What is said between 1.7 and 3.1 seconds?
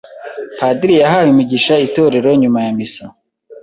itorero nyuma ya misa.